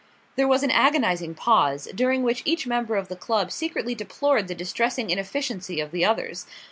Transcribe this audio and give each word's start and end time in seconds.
There 0.35 0.47
was 0.47 0.63
an 0.63 0.71
agonising 0.71 1.35
pause, 1.35 1.87
during 1.93 2.23
which 2.23 2.41
each 2.43 2.65
member 2.65 2.95
of 2.95 3.07
the 3.07 3.15
club 3.15 3.51
secretly 3.51 3.93
deplored 3.93 4.47
the 4.47 4.55
distressing 4.55 5.11
inefficiency 5.11 5.79
of 5.79 5.91
the 5.91 6.03
others. 6.03 6.47